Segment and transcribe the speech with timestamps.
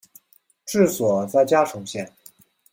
[0.65, 2.11] 治所在嘉诚县。